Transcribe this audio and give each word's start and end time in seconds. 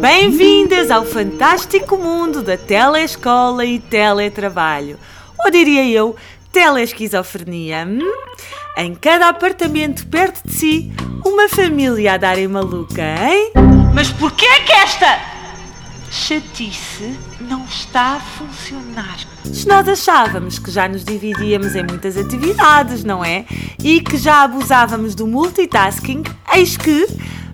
Bem-vindas 0.00 0.90
ao 0.90 1.06
fantástico 1.06 1.96
mundo 1.96 2.42
da 2.42 2.58
telescola 2.58 3.64
e 3.64 3.78
teletrabalho. 3.78 4.98
Ou 5.42 5.50
diria 5.50 5.88
eu, 5.88 6.14
telesquizofrenia. 6.52 7.86
Hum? 7.88 8.00
Em 8.76 8.94
cada 8.94 9.30
apartamento 9.30 10.06
perto 10.08 10.46
de 10.46 10.52
si, 10.52 10.92
uma 11.24 11.48
família 11.48 12.12
a 12.12 12.16
darem 12.18 12.48
maluca, 12.48 13.02
hein? 13.02 13.50
Mas 13.94 14.10
porquê 14.10 14.44
é 14.44 14.60
que 14.60 14.72
esta 14.72 15.37
chatice 16.10 17.16
não 17.40 17.64
está 17.64 18.16
a 18.16 18.20
funcionar? 18.20 19.18
Se 19.44 19.66
nós 19.66 19.88
achávamos 19.88 20.58
que 20.58 20.70
já 20.70 20.88
nos 20.88 21.04
dividíamos 21.04 21.74
em 21.74 21.84
muitas 21.84 22.16
atividades, 22.16 23.04
não 23.04 23.24
é? 23.24 23.44
E 23.82 24.00
que 24.00 24.16
já 24.16 24.42
abusávamos 24.42 25.14
do 25.14 25.26
multitasking, 25.26 26.22
eis 26.54 26.76
que 26.76 27.06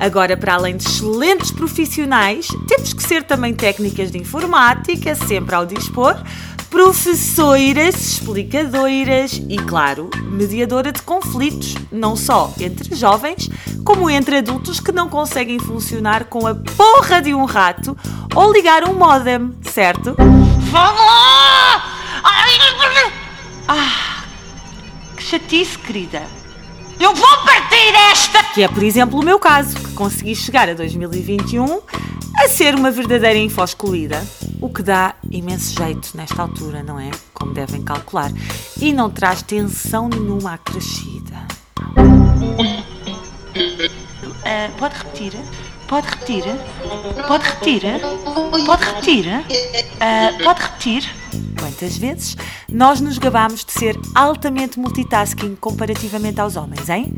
Agora, 0.00 0.34
para 0.34 0.54
além 0.54 0.78
de 0.78 0.88
excelentes 0.88 1.50
profissionais, 1.50 2.48
temos 2.66 2.94
que 2.94 3.02
ser 3.02 3.22
também 3.22 3.54
técnicas 3.54 4.10
de 4.10 4.16
informática, 4.16 5.14
sempre 5.14 5.54
ao 5.54 5.66
dispor, 5.66 6.16
professoras, 6.70 7.94
explicadoras 7.94 9.42
e, 9.46 9.58
claro, 9.58 10.08
mediadora 10.30 10.90
de 10.90 11.02
conflitos, 11.02 11.74
não 11.92 12.16
só 12.16 12.50
entre 12.58 12.96
jovens, 12.96 13.50
como 13.84 14.08
entre 14.08 14.38
adultos 14.38 14.80
que 14.80 14.90
não 14.90 15.06
conseguem 15.08 15.58
funcionar 15.58 16.24
com 16.24 16.46
a 16.46 16.54
porra 16.54 17.20
de 17.20 17.34
um 17.34 17.44
rato 17.44 17.94
ou 18.34 18.50
ligar 18.50 18.88
um 18.88 18.94
modem, 18.94 19.52
certo? 19.62 20.14
Vamos 20.16 21.00
lá! 21.00 21.50
Ah, 23.68 24.24
que 25.16 25.22
chatice, 25.22 25.78
querida. 25.78 26.39
Eu 27.00 27.14
vou 27.14 27.36
partir 27.44 27.94
esta! 28.10 28.44
Que 28.52 28.62
é, 28.62 28.68
por 28.68 28.82
exemplo, 28.82 29.18
o 29.18 29.24
meu 29.24 29.38
caso, 29.38 29.74
que 29.74 29.94
consegui 29.94 30.36
chegar 30.36 30.68
a 30.68 30.74
2021 30.74 31.80
a 32.36 32.48
ser 32.48 32.74
uma 32.74 32.90
verdadeira 32.90 33.38
infoscolida. 33.38 34.22
O 34.60 34.68
que 34.68 34.82
dá 34.82 35.14
imenso 35.30 35.74
jeito 35.74 36.14
nesta 36.14 36.42
altura, 36.42 36.82
não 36.82 37.00
é? 37.00 37.10
Como 37.32 37.54
devem 37.54 37.82
calcular. 37.82 38.30
E 38.78 38.92
não 38.92 39.08
traz 39.08 39.40
tensão 39.40 40.10
nenhuma 40.10 40.54
acrescida. 40.54 41.46
Uh, 43.56 44.78
pode 44.78 44.98
repetir? 44.98 45.32
Pode 45.88 46.06
repetir? 46.06 46.44
Pode 47.26 47.44
repetir? 47.44 47.82
Pode 48.66 48.84
repetir? 48.84 49.26
Uh, 49.26 50.44
pode 50.44 50.62
repetir? 50.62 51.19
Quantas 51.80 51.96
vezes 51.96 52.36
nós 52.68 53.00
nos 53.00 53.16
gabamos 53.16 53.64
de 53.64 53.72
ser 53.72 53.98
altamente 54.14 54.78
multitasking 54.78 55.56
comparativamente 55.56 56.38
aos 56.38 56.54
homens, 56.54 56.90
hein? 56.90 57.14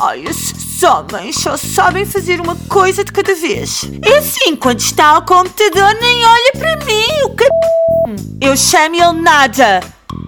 Ai, 0.00 0.24
esses 0.24 0.82
homens 0.82 1.36
só 1.36 1.56
sabem 1.56 2.04
fazer 2.04 2.40
uma 2.40 2.56
coisa 2.68 3.04
de 3.04 3.12
cada 3.12 3.36
vez. 3.36 3.84
E 4.04 4.12
assim, 4.14 4.56
quando 4.56 4.80
está 4.80 5.10
ao 5.10 5.22
computador, 5.22 5.94
nem 6.00 6.24
olha 6.24 6.52
para 6.58 6.84
mim, 6.84 7.06
o 7.24 7.36
que. 7.36 7.48
Eu 8.40 8.56
chamo 8.56 8.96
ele 8.96 9.22
nada. 9.22 9.80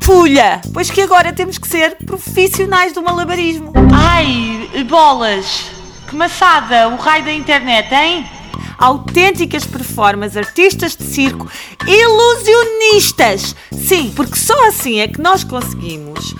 Pulha! 0.04 0.60
Pois 0.72 0.88
que 0.88 1.00
agora 1.00 1.32
temos 1.32 1.58
que 1.58 1.66
ser 1.66 1.96
profissionais 2.06 2.92
do 2.92 3.02
malabarismo. 3.02 3.72
Ai, 3.92 4.70
bolas! 4.88 5.72
Que 6.08 6.14
maçada, 6.14 6.88
o 6.90 6.94
raio 6.94 7.24
da 7.24 7.32
internet, 7.32 7.92
hein? 7.92 8.35
Autênticas 8.78 9.64
performers, 9.64 10.36
artistas 10.36 10.96
de 10.96 11.04
circo, 11.04 11.50
ilusionistas. 11.86 13.54
Sim, 13.72 14.12
porque 14.14 14.36
só 14.36 14.68
assim 14.68 15.00
é 15.00 15.08
que 15.08 15.20
nós 15.20 15.44
conseguimos 15.44 16.34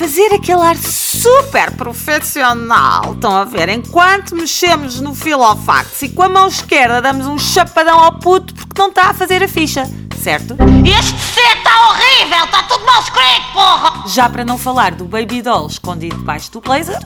fazer 0.00 0.32
aquele 0.34 0.62
ar 0.62 0.76
super 0.78 1.72
profissional. 1.72 3.12
Estão 3.12 3.36
a 3.36 3.44
ver? 3.44 3.68
Enquanto 3.68 4.34
mexemos 4.34 4.98
no 4.98 5.14
filofax 5.14 6.00
e 6.00 6.08
com 6.08 6.22
a 6.22 6.28
mão 6.28 6.48
esquerda 6.48 7.02
damos 7.02 7.26
um 7.26 7.38
chapadão 7.38 7.98
ao 8.00 8.12
puto 8.12 8.54
porque 8.54 8.80
não 8.80 8.88
está 8.88 9.10
a 9.10 9.14
fazer 9.14 9.42
a 9.42 9.48
ficha, 9.48 9.84
certo? 10.22 10.56
Este 10.86 11.20
set 11.20 11.58
está 11.58 11.90
horrível, 11.90 12.44
está 12.44 12.62
tudo 12.62 12.86
mal 12.86 13.02
escrito, 13.02 13.52
porra! 13.52 14.08
Já 14.08 14.28
para 14.30 14.42
não 14.42 14.56
falar 14.56 14.92
do 14.94 15.04
baby 15.04 15.42
doll 15.42 15.66
escondido 15.66 16.16
debaixo 16.16 16.50
do 16.52 16.62
blazer, 16.62 17.00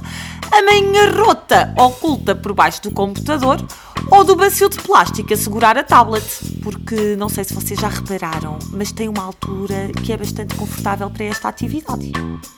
a 0.52 0.62
manhã 0.62 1.10
rota 1.16 1.74
oculta 1.76 2.36
por 2.36 2.52
baixo 2.52 2.80
do 2.82 2.92
computador 2.92 3.60
ou 4.10 4.24
do 4.24 4.36
bacio 4.36 4.68
de 4.68 4.78
plástico 4.78 5.32
a 5.32 5.36
segurar 5.36 5.76
a 5.76 5.82
tablet, 5.82 6.24
porque 6.62 7.16
não 7.16 7.28
sei 7.28 7.44
se 7.44 7.54
vocês 7.54 7.78
já 7.78 7.88
repararam, 7.88 8.58
mas 8.72 8.92
tem 8.92 9.08
uma 9.08 9.22
altura 9.22 9.90
que 10.02 10.12
é 10.12 10.16
bastante 10.16 10.54
confortável 10.54 11.10
para 11.10 11.24
esta 11.24 11.48
atividade. 11.48 12.12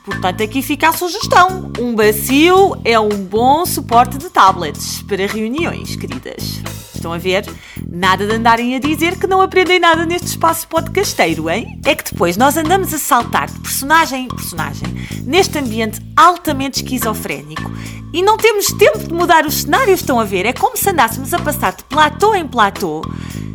Portanto, 0.04 0.42
aqui 0.42 0.62
fica 0.62 0.88
a 0.88 0.92
sugestão: 0.92 1.70
um 1.78 1.94
bacio 1.94 2.76
é 2.84 2.98
um 2.98 3.24
bom 3.24 3.64
suporte 3.64 4.18
de 4.18 4.30
tablets 4.30 5.02
para 5.02 5.26
reuniões, 5.26 5.96
queridas. 5.96 6.60
Estão 6.94 7.12
a 7.12 7.18
ver? 7.18 7.44
Nada 7.88 8.26
de 8.26 8.34
andarem 8.34 8.74
a 8.74 8.78
dizer 8.78 9.18
que 9.18 9.26
não 9.26 9.40
aprendem 9.40 9.78
nada 9.78 10.04
neste 10.04 10.28
espaço 10.28 10.66
podcasteiro, 10.66 11.48
hein? 11.48 11.80
É 11.84 11.94
que 11.94 12.10
depois 12.10 12.36
nós 12.36 12.56
andamos 12.56 12.92
a 12.92 12.98
saltar 12.98 13.48
de 13.48 13.60
personagem 13.60 14.24
em 14.24 14.28
personagem 14.28 14.88
neste 15.24 15.58
ambiente 15.58 16.00
altamente 16.16 16.82
esquizofrénico 16.82 17.70
e 18.16 18.22
não 18.22 18.38
temos 18.38 18.68
tempo 18.68 19.00
de 19.00 19.12
mudar 19.12 19.44
os 19.44 19.56
cenários, 19.56 20.00
estão 20.00 20.18
a 20.18 20.24
ver? 20.24 20.46
É 20.46 20.52
como 20.54 20.74
se 20.74 20.88
andássemos 20.88 21.34
a 21.34 21.38
passar 21.38 21.74
de 21.74 21.84
platô 21.84 22.34
em 22.34 22.48
platô, 22.48 23.02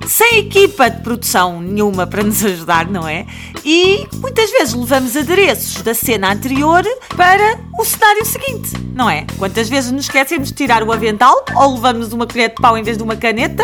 sem 0.05 0.37
equipa 0.37 0.87
de 0.87 1.01
produção 1.01 1.59
nenhuma 1.59 2.05
para 2.05 2.21
nos 2.21 2.45
ajudar, 2.45 2.85
não 2.87 3.07
é? 3.07 3.25
E 3.65 4.07
muitas 4.17 4.51
vezes 4.51 4.75
levamos 4.75 5.17
adereços 5.17 5.81
da 5.81 5.95
cena 5.95 6.31
anterior 6.31 6.83
para 7.17 7.59
o 7.75 7.83
cenário 7.83 8.23
seguinte, 8.23 8.77
não 8.93 9.09
é? 9.09 9.25
Quantas 9.39 9.67
vezes 9.67 9.91
nos 9.91 10.03
esquecemos 10.03 10.49
de 10.49 10.53
tirar 10.53 10.83
o 10.83 10.91
avental, 10.91 11.43
ou 11.55 11.73
levamos 11.73 12.13
uma 12.13 12.27
colher 12.27 12.49
de 12.49 12.61
pau 12.61 12.77
em 12.77 12.83
vez 12.83 12.97
de 12.97 13.03
uma 13.03 13.15
caneta, 13.15 13.63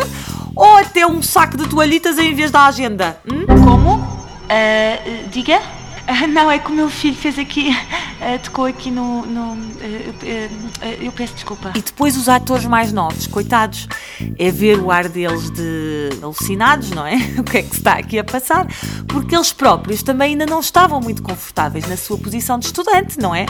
ou 0.55 0.77
até 0.77 1.05
um 1.05 1.21
saco 1.21 1.57
de 1.57 1.69
toalhitas 1.69 2.17
em 2.17 2.33
vez 2.33 2.49
da 2.49 2.65
agenda? 2.65 3.21
Hum? 3.31 3.45
Como? 3.63 3.97
Uh, 3.97 5.29
diga? 5.29 5.61
Não, 6.29 6.49
é 6.49 6.57
que 6.57 6.71
o 6.71 6.73
meu 6.73 6.89
filho 6.89 7.15
fez 7.15 7.37
aqui, 7.37 7.69
uh, 7.69 8.39
tocou 8.39 8.65
aqui 8.65 8.89
no. 8.89 9.25
no 9.25 9.53
uh, 9.53 9.67
eu 11.01 11.11
peço 11.11 11.33
desculpa. 11.33 11.73
E 11.75 11.81
depois 11.81 12.15
os 12.17 12.29
atores 12.29 12.65
mais 12.65 12.91
novos, 12.93 13.27
coitados, 13.27 13.87
é 14.37 14.49
ver 14.49 14.79
o 14.79 14.91
ar 14.91 15.09
deles 15.09 15.49
de 15.51 16.09
alucinados, 16.21 16.91
não 16.91 17.05
é? 17.05 17.15
O 17.37 17.43
que 17.43 17.57
é 17.57 17.63
que 17.63 17.69
se 17.69 17.77
está 17.77 17.93
aqui 17.93 18.17
a 18.17 18.23
passar? 18.23 18.67
Porque 19.07 19.35
eles 19.35 19.51
próprios 19.51 20.01
também 20.01 20.31
ainda 20.31 20.45
não 20.45 20.59
estavam 20.59 20.99
muito 20.99 21.21
confortáveis 21.21 21.87
na 21.87 21.97
sua 21.97 22.17
posição 22.17 22.57
de 22.57 22.65
estudante, 22.65 23.19
não 23.19 23.33
é? 23.35 23.45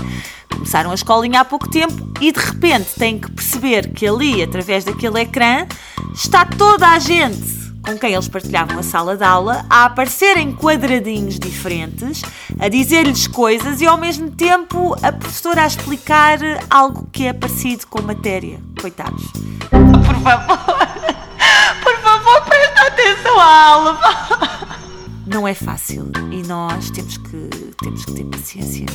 Começaram 0.51 0.91
a 0.91 0.95
escolinha 0.95 1.41
há 1.41 1.45
pouco 1.45 1.69
tempo 1.69 2.11
e 2.19 2.31
de 2.31 2.39
repente 2.39 2.95
têm 2.97 3.19
que 3.19 3.31
perceber 3.31 3.93
que 3.93 4.07
ali, 4.07 4.41
através 4.41 4.83
daquele 4.83 5.21
ecrã, 5.21 5.67
está 6.13 6.45
toda 6.45 6.87
a 6.87 6.99
gente 6.99 7.66
com 7.87 7.97
quem 7.97 8.13
eles 8.13 8.27
partilhavam 8.27 8.77
a 8.77 8.83
sala 8.83 9.15
de 9.15 9.23
aula 9.23 9.65
a 9.69 9.85
aparecer 9.85 10.35
em 10.35 10.51
quadradinhos 10.51 11.39
diferentes, 11.39 12.21
a 12.59 12.67
dizer-lhes 12.67 13.27
coisas 13.27 13.79
e 13.79 13.87
ao 13.87 13.97
mesmo 13.97 14.29
tempo 14.29 14.93
a 15.01 15.09
professora 15.09 15.63
a 15.63 15.67
explicar 15.67 16.37
algo 16.69 17.07
que 17.13 17.25
é 17.25 17.31
parecido 17.31 17.87
com 17.87 18.01
matéria. 18.01 18.59
Coitados. 18.81 19.23
Por 19.71 20.15
favor, 20.21 20.57
por 21.81 21.97
favor, 21.99 22.41
presta 22.41 22.87
atenção 22.87 23.39
à 23.39 23.67
aula. 23.67 23.99
Não 25.25 25.47
é 25.47 25.53
fácil 25.53 26.11
e 26.29 26.45
nós 26.45 26.91
temos 26.91 27.15
que, 27.17 27.49
temos 27.81 28.03
que 28.03 28.11
ter 28.11 28.25
paciência. 28.25 28.85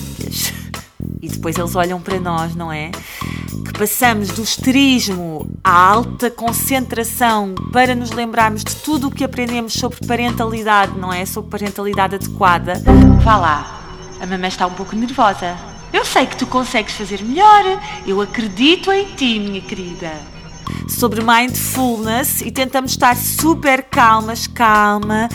E 1.23 1.29
depois 1.29 1.57
eles 1.57 1.77
olham 1.77 2.01
para 2.01 2.19
nós, 2.19 2.57
não 2.57 2.73
é? 2.73 2.91
Que 3.65 3.79
passamos 3.79 4.31
do 4.31 4.43
esterismo 4.43 5.49
à 5.63 5.71
alta 5.71 6.29
concentração 6.29 7.55
para 7.73 7.95
nos 7.95 8.11
lembrarmos 8.11 8.65
de 8.65 8.75
tudo 8.75 9.07
o 9.07 9.11
que 9.11 9.23
aprendemos 9.23 9.75
sobre 9.75 10.05
parentalidade, 10.05 10.99
não 10.99 11.13
é? 11.13 11.25
Sobre 11.25 11.49
parentalidade 11.49 12.17
adequada. 12.17 12.83
Vá 13.23 13.37
lá, 13.37 13.83
a 14.21 14.27
mamãe 14.27 14.49
está 14.49 14.67
um 14.67 14.73
pouco 14.73 14.97
nervosa. 14.97 15.57
Eu 15.93 16.05
sei 16.05 16.27
que 16.27 16.37
tu 16.37 16.45
consegues 16.45 16.95
fazer 16.95 17.23
melhor. 17.23 17.81
Eu 18.05 18.21
acredito 18.21 18.91
em 18.91 19.07
ti, 19.15 19.39
minha 19.39 19.61
querida. 19.61 20.11
Sobre 20.89 21.23
mindfulness 21.23 22.41
e 22.41 22.51
tentamos 22.51 22.91
estar 22.91 23.17
super 23.17 23.85
calmas, 23.85 24.49
calma. 24.49 25.29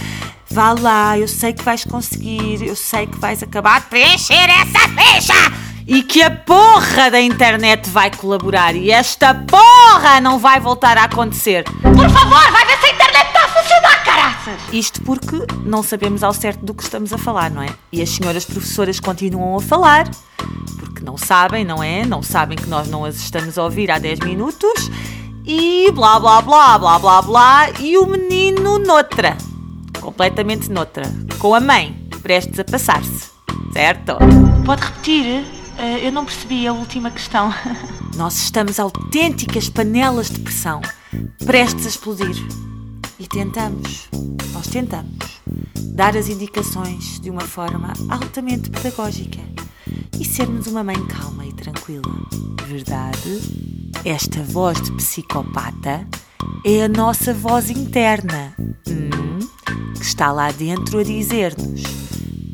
Vá 0.50 0.74
lá, 0.74 1.18
eu 1.18 1.30
sei 1.30 1.54
que 1.54 1.64
vais 1.64 1.86
conseguir, 1.86 2.62
eu 2.62 2.76
sei 2.76 3.08
que 3.08 3.18
vais 3.20 3.42
acabar 3.42 3.80
de 3.82 3.88
preencher 3.88 4.50
essa 4.50 4.90
ficha! 4.90 5.67
E 5.88 6.04
que 6.04 6.22
a 6.22 6.30
porra 6.30 7.10
da 7.10 7.22
internet 7.22 7.90
vai 7.90 8.12
colaborar 8.12 8.76
e 8.76 8.92
esta 8.92 9.34
porra 9.34 10.20
não 10.20 10.38
vai 10.38 10.60
voltar 10.60 10.98
a 10.98 11.06
acontecer. 11.06 11.64
Por 11.64 12.10
favor, 12.10 12.52
vai 12.52 12.66
ver 12.66 12.78
se 12.78 12.86
a 12.88 12.94
internet 12.94 13.28
está 13.28 13.46
a 13.46 13.48
funcionar, 13.48 14.04
caraças! 14.04 14.62
Isto 14.74 15.02
porque 15.04 15.48
não 15.64 15.82
sabemos 15.82 16.24
ao 16.24 16.34
certo 16.34 16.66
do 16.66 16.74
que 16.74 16.84
estamos 16.84 17.14
a 17.14 17.18
falar, 17.18 17.50
não 17.50 17.62
é? 17.62 17.70
E 17.90 18.02
as 18.02 18.10
senhoras 18.10 18.44
professoras 18.44 19.00
continuam 19.00 19.56
a 19.56 19.62
falar, 19.62 20.10
porque 20.78 21.02
não 21.06 21.18
sabem, 21.18 21.64
não 21.64 21.82
é? 21.82 22.06
Não 22.06 22.22
sabem 22.22 22.58
que 22.58 22.68
nós 22.68 22.90
não 22.90 23.06
as 23.06 23.16
estamos 23.16 23.58
a 23.58 23.64
ouvir 23.64 23.90
há 23.90 23.98
10 23.98 24.20
minutos 24.20 24.92
e 25.46 25.90
blá 25.94 26.20
blá 26.20 26.42
blá 26.42 26.78
blá 26.78 27.00
blá 27.00 27.22
blá 27.22 27.70
e 27.80 27.98
o 27.98 28.06
menino 28.06 28.78
noutra, 28.78 29.38
completamente 30.02 30.70
noutra, 30.70 31.04
com 31.40 31.56
a 31.56 31.62
mãe, 31.62 31.96
prestes 32.22 32.60
a 32.60 32.66
passar-se, 32.66 33.30
certo? 33.72 34.18
Pode 34.66 34.82
repetir? 34.84 35.57
Uh, 35.78 35.98
eu 36.02 36.12
não 36.12 36.26
percebi 36.26 36.66
a 36.66 36.74
última 36.74 37.12
questão. 37.12 37.54
Nós 38.18 38.36
estamos 38.38 38.80
autênticas 38.80 39.70
panelas 39.70 40.28
de 40.28 40.40
pressão, 40.40 40.82
prestes 41.46 41.86
a 41.86 41.90
explodir. 41.90 42.36
E 43.20 43.28
tentamos, 43.28 44.08
nós 44.54 44.68
tentamos, 44.68 45.42
dar 45.94 46.16
as 46.16 46.30
indicações 46.30 47.20
de 47.20 47.32
uma 47.32 47.42
forma 47.42 47.92
altamente 48.10 48.70
pedagógica 48.70 49.40
e 50.20 50.24
sermos 50.24 50.68
uma 50.68 50.84
mãe 50.84 51.04
calma 51.08 51.46
e 51.46 51.54
tranquila. 51.54 52.12
Verdade? 52.68 53.42
Esta 54.06 54.42
voz 54.44 54.80
de 54.82 54.92
psicopata 54.94 56.08
é 56.64 56.84
a 56.84 56.88
nossa 56.88 57.34
voz 57.34 57.72
interna, 57.72 58.54
hum, 58.88 59.40
que 59.96 60.04
está 60.04 60.32
lá 60.32 60.52
dentro 60.52 61.00
a 61.00 61.04
dizer-nos: 61.04 61.82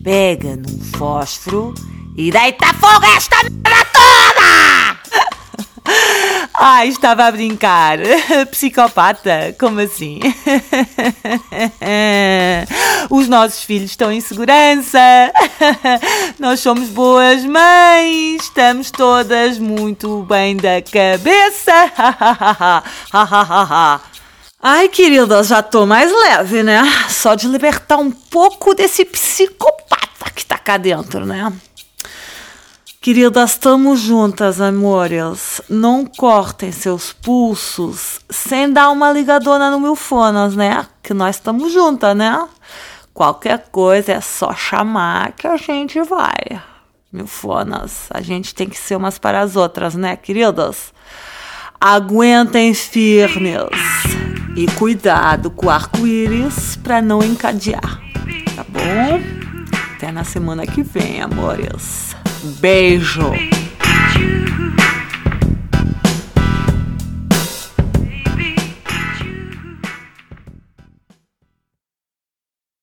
pega 0.02 0.56
num 0.56 0.80
fósforo 0.98 1.74
e 2.16 2.32
deita 2.32 2.74
fogo 2.76 3.06
a 3.06 3.16
esta 3.16 3.38
merda 3.44 3.86
toda! 3.92 5.04
Ai, 6.54 6.88
estava 6.88 7.26
a 7.26 7.32
brincar. 7.32 7.98
Psicopata? 8.52 9.56
Como 9.60 9.80
assim? 9.80 10.20
Os 13.10 13.28
nossos 13.28 13.64
filhos 13.64 13.92
estão 13.92 14.12
em 14.12 14.22
segurança. 14.22 15.00
Nós 16.40 16.60
somos 16.60 16.90
boas 16.90 17.44
mães. 17.44 18.44
Estamos 18.44 18.92
todas 18.92 19.58
muito 19.58 20.24
bem 20.24 20.56
da 20.56 20.82
cabeça. 20.82 21.92
Ai, 24.62 24.88
querida, 24.88 25.44
já 25.44 25.62
tô 25.62 25.86
mais 25.86 26.12
leve, 26.12 26.64
né? 26.64 26.82
Só 27.10 27.36
de 27.36 27.48
libertar 27.48 27.98
um 27.98 28.12
pouco 28.12 28.74
desse 28.74 29.04
psicopata 29.04 30.32
que 30.34 30.46
tá 30.46 30.58
cá 30.58 30.78
dentro, 30.78 31.26
né? 31.26 31.52
Queridas, 33.04 33.50
estamos 33.52 34.00
juntas, 34.00 34.62
amores. 34.62 35.62
Não 35.70 36.06
cortem 36.06 36.72
seus 36.72 37.12
pulsos 37.12 38.22
sem 38.30 38.72
dar 38.72 38.92
uma 38.92 39.12
ligadona 39.12 39.70
no 39.70 39.78
meu 39.78 39.98
né? 40.56 40.88
Que 41.04 41.14
nós 41.14 41.36
estamos 41.36 41.74
juntas, 41.74 42.16
né? 42.16 42.48
Qualquer 43.14 43.66
coisa 43.74 44.14
é 44.14 44.22
só 44.22 44.54
chamar 44.54 45.34
que 45.34 45.46
a 45.46 45.58
gente 45.58 46.02
vai. 46.04 46.62
Meu 47.12 47.28
fonas, 47.28 48.08
a 48.10 48.22
gente 48.22 48.56
tem 48.56 48.70
que 48.70 48.78
ser 48.78 48.96
umas 48.96 49.20
para 49.20 49.42
as 49.42 49.58
outras, 49.58 49.96
né, 49.96 50.16
queridas? 50.16 50.94
Aguentem 51.82 52.74
firmes 52.74 53.68
e 54.56 54.66
cuidado 54.78 55.52
com 55.52 55.66
o 55.66 55.70
arco-íris 55.70 56.78
para 56.78 57.02
não 57.02 57.22
encadear, 57.22 58.00
tá 58.56 58.64
bom? 58.70 59.20
Até 59.98 60.10
na 60.10 60.24
semana 60.24 60.66
que 60.66 60.82
vem, 60.82 61.22
amores. 61.22 62.16
Beijo. 62.44 63.32